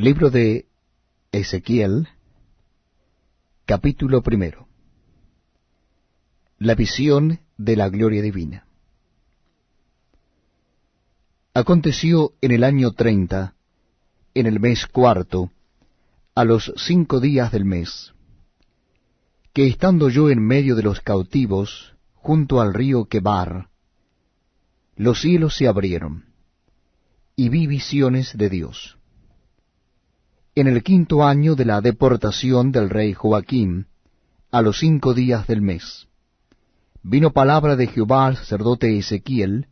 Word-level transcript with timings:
Libro 0.00 0.30
de 0.30 0.68
Ezequiel, 1.32 2.06
capítulo 3.64 4.22
primero. 4.22 4.68
La 6.56 6.76
visión 6.76 7.40
de 7.56 7.74
la 7.74 7.88
gloria 7.88 8.22
divina. 8.22 8.64
Aconteció 11.52 12.34
en 12.40 12.52
el 12.52 12.62
año 12.62 12.92
treinta, 12.92 13.56
en 14.34 14.46
el 14.46 14.60
mes 14.60 14.86
cuarto, 14.86 15.50
a 16.36 16.44
los 16.44 16.72
cinco 16.76 17.18
días 17.18 17.50
del 17.50 17.64
mes, 17.64 18.14
que 19.52 19.66
estando 19.66 20.10
yo 20.10 20.30
en 20.30 20.40
medio 20.40 20.76
de 20.76 20.84
los 20.84 21.00
cautivos, 21.00 21.96
junto 22.14 22.60
al 22.60 22.72
río 22.72 23.06
Quebar, 23.06 23.68
los 24.94 25.20
cielos 25.20 25.56
se 25.56 25.66
abrieron, 25.66 26.26
y 27.34 27.48
vi 27.48 27.66
visiones 27.66 28.38
de 28.38 28.48
Dios 28.48 28.97
en 30.60 30.66
el 30.66 30.82
quinto 30.82 31.24
año 31.24 31.54
de 31.54 31.64
la 31.64 31.80
deportación 31.80 32.72
del 32.72 32.90
rey 32.90 33.14
Joaquín, 33.14 33.86
a 34.50 34.60
los 34.60 34.80
cinco 34.80 35.14
días 35.14 35.46
del 35.46 35.62
mes. 35.62 36.08
Vino 37.02 37.32
palabra 37.32 37.76
de 37.76 37.86
Jehová 37.86 38.26
al 38.26 38.36
sacerdote 38.36 38.98
Ezequiel, 38.98 39.68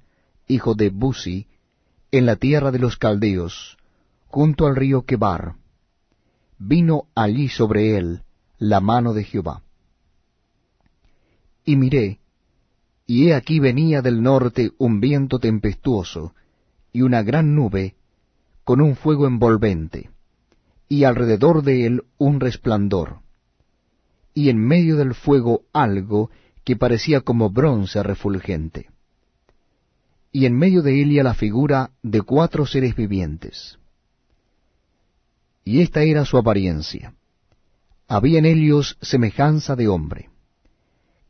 hijo 0.46 0.74
de 0.74 0.90
Buzi, 0.90 1.48
en 2.12 2.24
la 2.24 2.36
tierra 2.36 2.70
de 2.70 2.78
los 2.78 2.96
caldeos, 2.96 3.76
junto 4.28 4.66
al 4.66 4.76
río 4.76 5.02
Quebar. 5.02 5.56
Vino 6.58 7.08
allí 7.16 7.48
sobre 7.48 7.96
él 7.96 8.22
la 8.58 8.80
mano 8.80 9.12
de 9.12 9.24
Jehová. 9.24 9.62
Y 11.64 11.74
miré, 11.74 12.20
y 13.06 13.28
he 13.28 13.34
aquí 13.34 13.58
venía 13.58 14.02
del 14.02 14.22
norte 14.22 14.70
un 14.78 15.00
viento 15.00 15.40
tempestuoso, 15.40 16.32
y 16.92 17.02
una 17.02 17.22
gran 17.24 17.56
nube, 17.56 17.96
con 18.62 18.80
un 18.80 18.94
fuego 18.94 19.26
envolvente 19.26 20.10
y 20.88 21.04
alrededor 21.04 21.62
de 21.62 21.86
él 21.86 22.04
un 22.18 22.40
resplandor, 22.40 23.20
y 24.34 24.50
en 24.50 24.58
medio 24.58 24.96
del 24.96 25.14
fuego 25.14 25.62
algo 25.72 26.30
que 26.64 26.76
parecía 26.76 27.20
como 27.20 27.50
bronce 27.50 28.02
refulgente, 28.02 28.90
y 30.32 30.46
en 30.46 30.56
medio 30.56 30.82
de 30.82 31.00
ella 31.00 31.22
la 31.22 31.34
figura 31.34 31.90
de 32.02 32.22
cuatro 32.22 32.66
seres 32.66 32.94
vivientes. 32.94 33.78
Y 35.64 35.80
esta 35.80 36.02
era 36.02 36.24
su 36.24 36.36
apariencia. 36.36 37.14
Había 38.06 38.38
en 38.38 38.46
ellos 38.46 38.98
semejanza 39.00 39.74
de 39.74 39.88
hombre. 39.88 40.30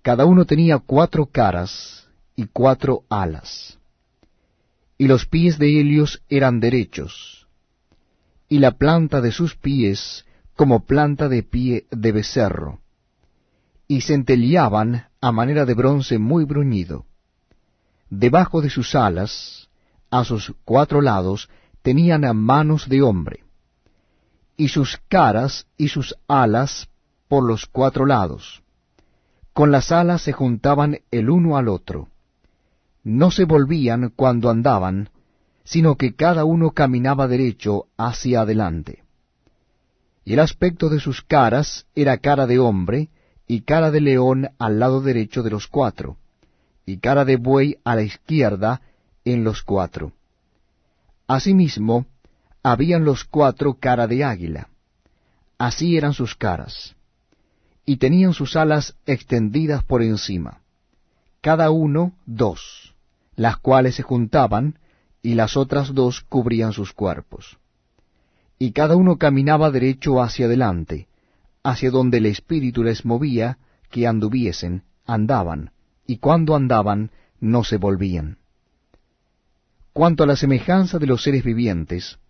Cada 0.03 0.27
uno 0.27 0.45
tenía 0.45 0.79
cuatro 0.79 1.27
caras 1.27 2.09
y 2.35 2.47
cuatro 2.47 3.05
alas. 3.09 3.79
Y 4.99 5.07
los 5.07 5.27
pies 5.27 5.59
de 5.59 5.81
ellos 5.81 6.23
eran 6.29 6.61
derechos, 6.61 7.46
y 8.49 8.59
la 8.59 8.73
planta 8.73 9.21
de 9.21 9.33
sus 9.33 9.57
pies 9.57 10.25
como 10.55 10.87
planta 10.87 11.29
de 11.29 11.43
pie 11.43 11.87
de 11.91 12.13
becerro, 12.13 12.81
y 13.89 14.01
centelleaban 14.01 15.07
a 15.21 15.33
manera 15.33 15.65
de 15.65 15.75
bronce 15.75 16.19
muy 16.19 16.45
bruñido. 16.45 17.05
Debajo 18.09 18.63
de 18.63 18.71
sus 18.71 18.95
alas, 18.95 19.69
a 20.11 20.25
sus 20.25 20.55
cuatro 20.65 21.01
lados, 21.01 21.49
tenían 21.83 22.25
manos 22.37 22.89
de 22.89 23.03
hombre, 23.03 23.45
y 24.57 24.69
sus 24.69 24.99
caras 25.09 25.67
y 25.77 25.89
sus 25.89 26.17
alas 26.27 26.89
por 27.29 27.45
los 27.45 27.67
cuatro 27.67 28.07
lados. 28.07 28.63
Con 29.53 29.71
las 29.71 29.93
alas 29.93 30.23
se 30.23 30.33
juntaban 30.33 30.99
el 31.11 31.31
uno 31.31 31.57
al 31.57 31.69
otro. 31.69 32.09
No 33.03 33.31
se 33.31 33.45
volvían 33.45 34.13
cuando 34.15 34.51
andaban, 34.51 35.11
sino 35.67 35.97
que 35.97 36.15
cada 36.15 36.45
uno 36.45 36.71
caminaba 36.71 37.27
derecho 37.27 37.87
hacia 37.97 38.43
adelante. 38.43 39.03
Y 40.25 40.35
el 40.35 40.41
aspecto 40.41 40.89
de 40.89 41.01
sus 41.01 41.23
caras 41.23 41.87
era 41.97 42.19
cara 42.19 42.47
de 42.47 42.61
hombre, 42.61 43.11
y 43.49 43.63
cara 43.63 43.91
de 43.91 44.01
león 44.01 44.49
al 44.59 44.79
lado 44.79 45.01
derecho 45.01 45.43
de 45.43 45.51
los 45.51 45.67
cuatro, 45.67 46.17
y 46.85 46.99
cara 46.99 47.25
de 47.25 47.37
buey 47.37 47.79
a 47.85 47.97
la 47.97 48.03
izquierda 48.03 48.81
en 49.25 49.43
los 49.43 49.63
cuatro. 49.63 50.13
Asimismo, 51.27 52.07
habían 52.63 53.05
los 53.05 53.25
cuatro 53.25 53.75
cara 53.75 54.07
de 54.07 54.23
águila. 54.23 54.69
Así 55.59 55.97
eran 55.97 56.13
sus 56.13 56.37
caras. 56.37 56.95
Y 57.85 57.97
tenían 57.97 58.35
sus 58.35 58.55
alas 58.55 58.95
extendidas 59.05 59.83
por 59.83 60.03
encima, 60.03 60.61
cada 61.41 61.71
uno 61.71 62.13
dos, 62.25 62.95
las 63.35 63.57
cuales 63.57 63.97
se 63.97 64.03
juntaban, 64.03 64.79
y 65.27 65.35
las 65.35 65.57
otras 65.57 65.93
dos 65.93 66.21
cubrían 66.21 66.73
sus 66.73 66.93
cuerpos. 66.93 67.59
Y 68.61 68.71
cada 68.71 68.95
uno 68.95 69.17
caminaba 69.17 69.73
derecho 69.73 70.23
hacia 70.23 70.47
adelante, 70.47 71.09
hacia 71.65 71.91
donde 71.91 72.19
el 72.19 72.27
Espíritu 72.27 72.85
les 72.85 73.05
movía 73.05 73.59
que 73.91 74.07
anduviesen, 74.07 74.85
andaban, 75.05 75.73
y 76.07 76.19
cuando 76.19 76.55
andaban 76.55 77.11
no 77.41 77.65
se 77.65 77.77
volvían. 77.77 78.39
Cuanto 79.93 80.23
a 80.23 80.29
la 80.29 80.37
semejanza 80.37 81.01
de 81.01 81.09
los 81.09 81.25
seres 81.25 81.43
vivientes, 81.43 82.21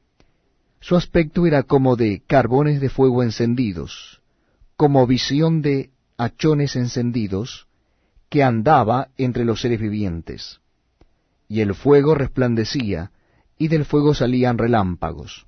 su 0.80 0.96
aspecto 0.96 1.44
era 1.44 1.64
como 1.64 1.96
de 1.96 2.22
carbones 2.26 2.80
de 2.80 2.88
fuego 2.88 3.22
encendidos, 3.22 4.22
como 4.78 5.06
visión 5.06 5.60
de 5.60 5.90
hachones 6.16 6.76
encendidos, 6.76 7.66
que 8.30 8.42
andaba 8.42 9.08
entre 9.18 9.44
los 9.44 9.60
seres 9.60 9.80
vivientes 9.80 10.60
y 11.48 11.60
el 11.60 11.74
fuego 11.74 12.14
resplandecía, 12.14 13.12
y 13.58 13.68
del 13.68 13.84
fuego 13.84 14.14
salían 14.14 14.58
relámpagos. 14.58 15.46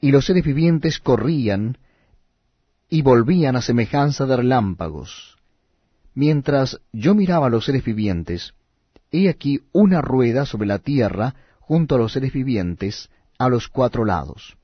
Y 0.00 0.12
los 0.12 0.26
seres 0.26 0.44
vivientes 0.44 1.00
corrían 1.00 1.78
y 2.88 3.02
volvían 3.02 3.56
a 3.56 3.62
semejanza 3.62 4.26
de 4.26 4.36
relámpagos. 4.36 5.36
Mientras 6.14 6.80
yo 6.92 7.14
miraba 7.14 7.46
a 7.48 7.50
los 7.50 7.64
seres 7.64 7.84
vivientes, 7.84 8.54
he 9.10 9.28
aquí 9.28 9.60
una 9.72 10.00
rueda 10.00 10.46
sobre 10.46 10.68
la 10.68 10.78
tierra 10.78 11.34
junto 11.58 11.94
a 11.94 11.98
los 11.98 12.12
seres 12.12 12.32
vivientes 12.32 13.10
a 13.38 13.48
los 13.48 13.68
cuatro 13.68 14.04
lados. 14.04 14.56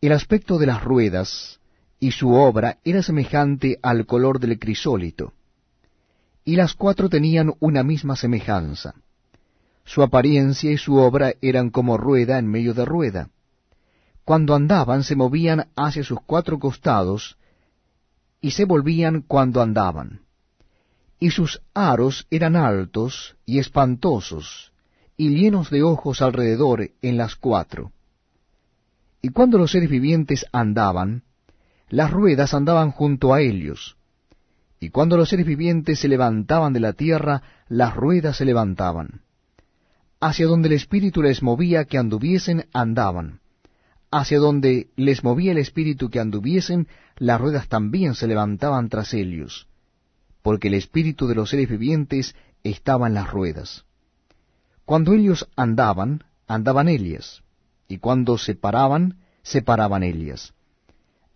El 0.00 0.12
aspecto 0.12 0.58
de 0.58 0.66
las 0.66 0.82
ruedas 0.82 1.60
y 1.98 2.10
su 2.12 2.34
obra 2.34 2.78
era 2.84 3.02
semejante 3.02 3.78
al 3.82 4.06
color 4.06 4.40
del 4.40 4.58
crisólito 4.58 5.32
y 6.46 6.54
las 6.54 6.74
cuatro 6.74 7.08
tenían 7.10 7.52
una 7.58 7.82
misma 7.82 8.14
semejanza. 8.14 8.94
Su 9.84 10.02
apariencia 10.02 10.70
y 10.70 10.78
su 10.78 10.94
obra 10.94 11.34
eran 11.42 11.70
como 11.70 11.98
rueda 11.98 12.38
en 12.38 12.46
medio 12.46 12.72
de 12.72 12.84
rueda. 12.84 13.30
Cuando 14.24 14.54
andaban 14.54 15.02
se 15.02 15.16
movían 15.16 15.66
hacia 15.74 16.04
sus 16.04 16.20
cuatro 16.24 16.60
costados, 16.60 17.36
y 18.40 18.52
se 18.52 18.64
volvían 18.64 19.22
cuando 19.22 19.60
andaban. 19.60 20.20
Y 21.18 21.30
sus 21.30 21.62
aros 21.74 22.28
eran 22.30 22.54
altos 22.54 23.36
y 23.44 23.58
espantosos, 23.58 24.72
y 25.16 25.30
llenos 25.30 25.68
de 25.68 25.82
ojos 25.82 26.22
alrededor 26.22 26.92
en 27.02 27.16
las 27.16 27.34
cuatro. 27.34 27.90
Y 29.20 29.30
cuando 29.30 29.58
los 29.58 29.72
seres 29.72 29.90
vivientes 29.90 30.46
andaban, 30.52 31.24
las 31.88 32.12
ruedas 32.12 32.54
andaban 32.54 32.92
junto 32.92 33.34
a 33.34 33.40
ellos, 33.40 33.96
y 34.78 34.90
cuando 34.90 35.16
los 35.16 35.30
seres 35.30 35.46
vivientes 35.46 36.00
se 36.00 36.08
levantaban 36.08 36.72
de 36.72 36.80
la 36.80 36.92
tierra, 36.92 37.42
las 37.68 37.94
ruedas 37.94 38.36
se 38.36 38.44
levantaban. 38.44 39.22
Hacia 40.20 40.46
donde 40.46 40.68
el 40.68 40.74
Espíritu 40.74 41.22
les 41.22 41.42
movía 41.42 41.84
que 41.84 41.98
anduviesen, 41.98 42.66
andaban. 42.72 43.40
Hacia 44.10 44.38
donde 44.38 44.88
les 44.96 45.24
movía 45.24 45.52
el 45.52 45.58
Espíritu 45.58 46.10
que 46.10 46.20
anduviesen, 46.20 46.88
las 47.16 47.40
ruedas 47.40 47.68
también 47.68 48.14
se 48.14 48.26
levantaban 48.26 48.88
tras 48.88 49.14
ellos, 49.14 49.66
porque 50.42 50.68
el 50.68 50.74
Espíritu 50.74 51.26
de 51.26 51.34
los 51.34 51.50
seres 51.50 51.68
vivientes 51.68 52.34
estaba 52.62 53.06
en 53.06 53.14
las 53.14 53.30
ruedas. 53.30 53.84
Cuando 54.84 55.12
ellos 55.14 55.48
andaban, 55.56 56.24
andaban 56.46 56.88
ellas, 56.88 57.42
y 57.88 57.98
cuando 57.98 58.38
se 58.38 58.54
paraban, 58.54 59.18
se 59.42 59.62
paraban 59.62 60.02
ellas. 60.02 60.54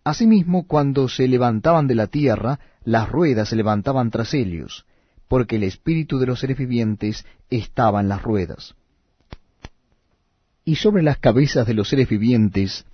Asimismo, 0.04 0.66
cuando 0.66 1.08
se 1.08 1.28
levantaban 1.28 1.86
de 1.86 1.94
la 1.94 2.06
tierra, 2.06 2.58
las 2.84 3.08
ruedas 3.08 3.48
se 3.48 3.56
levantaban 3.56 4.10
tras 4.10 4.34
ellos, 4.34 4.86
porque 5.28 5.56
el 5.56 5.64
espíritu 5.64 6.18
de 6.18 6.26
los 6.26 6.40
seres 6.40 6.58
vivientes 6.58 7.24
estaba 7.50 8.00
en 8.00 8.08
las 8.08 8.22
ruedas. 8.22 8.74
Y 10.64 10.76
sobre 10.76 11.02
las 11.02 11.18
cabezas 11.18 11.66
de 11.66 11.74
los 11.74 11.88
seres 11.88 12.08
vivientes 12.08 12.84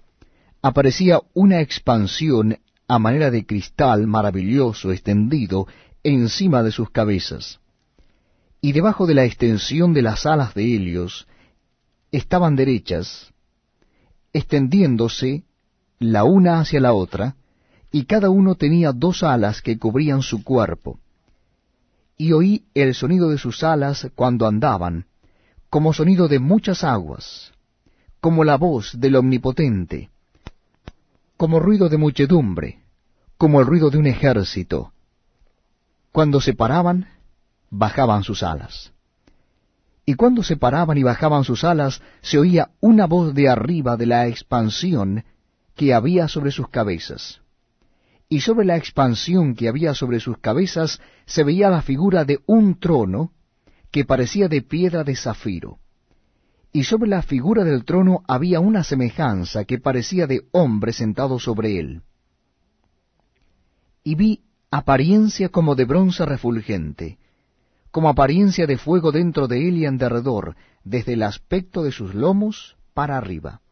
aparecía 0.63 1.21
una 1.35 1.61
expansión 1.61 2.59
a 2.89 2.99
manera 2.99 3.31
de 3.31 3.47
cristal 3.47 4.07
maravilloso 4.07 4.93
extendido 4.93 5.67
encima 6.03 6.63
de 6.63 6.73
sus 6.73 6.91
cabezas. 6.91 7.61
Y 8.61 8.73
debajo 8.73 9.07
de 9.07 9.15
la 9.15 9.25
extensión 9.25 9.93
de 9.93 10.03
las 10.03 10.27
alas 10.27 10.55
de 10.55 10.77
Helios 10.77 11.27
estaban 12.13 12.57
derechas, 12.57 13.33
extendiéndose 14.33 15.45
la 15.99 16.25
una 16.25 16.61
hacia 16.61 16.81
la 16.81 16.93
otra, 16.93 17.37
y 17.91 18.05
cada 18.05 18.31
uno 18.31 18.55
tenía 18.55 18.93
dos 18.93 19.23
alas 19.23 19.63
que 19.63 19.79
cubrían 19.79 20.23
su 20.23 20.43
cuerpo. 20.43 20.99
Y 22.17 22.33
oí 22.33 22.65
el 22.75 22.95
sonido 22.95 23.29
de 23.29 23.39
sus 23.39 23.63
alas 23.63 24.09
cuando 24.15 24.47
andaban, 24.47 25.07
como 25.71 25.93
sonido 25.93 26.29
de 26.29 26.39
muchas 26.39 26.85
aguas, 26.85 27.53
como 28.21 28.45
la 28.45 28.57
voz 28.57 28.99
del 28.99 29.17
Omnipotente, 29.17 30.11
como 31.37 31.61
ruido 31.61 31.89
de 31.89 31.99
muchedumbre, 31.99 32.81
como 33.37 33.61
el 33.61 33.67
ruido 33.67 33.91
de 33.91 33.99
un 33.99 34.07
ejército. 34.07 34.93
Cuando 36.13 36.41
se 36.41 36.55
paraban, 36.55 37.09
bajaban 37.71 38.25
sus 38.25 38.43
alas. 38.43 38.93
Y 40.07 40.15
cuando 40.15 40.43
se 40.43 40.57
paraban 40.57 40.97
y 40.97 41.03
bajaban 41.03 41.45
sus 41.45 41.65
alas, 41.65 42.01
se 42.23 42.39
oía 42.39 42.71
una 42.81 43.07
voz 43.07 43.35
de 43.35 43.49
arriba 43.49 43.97
de 43.97 44.07
la 44.07 44.27
expansión 44.29 45.25
que 45.75 45.93
había 45.93 46.29
sobre 46.29 46.53
sus 46.53 46.69
cabezas. 46.69 47.43
Y 48.29 48.41
sobre 48.41 48.65
la 48.67 48.77
expansión 48.77 49.55
que 49.55 49.69
había 49.69 49.95
sobre 49.95 50.21
sus 50.21 50.39
cabezas 50.39 51.01
se 51.27 51.45
veía 51.45 51.71
la 51.71 51.83
figura 51.83 52.25
de 52.25 52.41
un 52.47 52.79
trono 52.79 53.33
que 53.91 54.05
parecía 54.05 54.49
de 54.49 54.63
piedra 54.63 55.05
de 55.05 55.15
zafiro. 55.15 55.79
Y 56.73 56.85
sobre 56.85 57.09
la 57.09 57.23
figura 57.23 57.65
del 57.65 57.85
trono 57.85 58.23
había 58.27 58.61
una 58.61 58.85
semejanza 58.85 59.65
que 59.65 59.79
parecía 59.79 60.27
de 60.27 60.43
hombre 60.53 60.93
sentado 60.93 61.39
sobre 61.39 61.79
él. 61.79 62.03
Y 64.03 64.15
vi 64.15 64.43
apariencia 64.71 65.49
como 65.49 65.75
de 65.75 65.85
bronce 65.85 66.27
refulgente, 66.27 67.19
como 67.91 68.09
apariencia 68.09 68.67
de 68.67 68.77
fuego 68.77 69.13
dentro 69.13 69.49
de 69.49 69.69
él 69.69 69.79
y 69.79 69.87
en 69.87 69.97
derredor, 69.99 70.57
desde 70.85 71.15
el 71.15 71.23
aspecto 71.23 71.83
de 71.83 71.93
sus 71.93 72.15
lomos 72.15 72.77
para 72.93 73.17
arriba. 73.17 73.63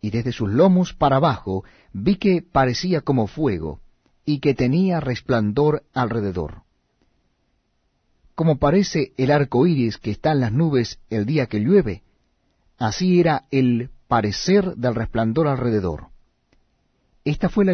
Y 0.00 0.10
desde 0.10 0.32
sus 0.32 0.50
lomos 0.50 0.94
para 0.94 1.16
abajo 1.16 1.64
vi 1.92 2.16
que 2.16 2.42
parecía 2.42 3.00
como 3.00 3.26
fuego, 3.26 3.80
y 4.24 4.40
que 4.40 4.54
tenía 4.54 5.00
resplandor 5.00 5.84
alrededor. 5.94 6.62
Como 8.34 8.58
parece 8.58 9.12
el 9.16 9.30
arco 9.30 9.66
iris 9.66 9.96
que 9.96 10.10
está 10.10 10.32
en 10.32 10.40
las 10.40 10.52
nubes 10.52 11.00
el 11.08 11.24
día 11.24 11.46
que 11.46 11.60
llueve, 11.60 12.02
así 12.76 13.20
era 13.20 13.46
el 13.50 13.90
parecer 14.06 14.76
del 14.76 14.94
resplandor 14.94 15.48
alrededor. 15.48 16.08
Esta 17.24 17.48
fue 17.48 17.64
la 17.64 17.72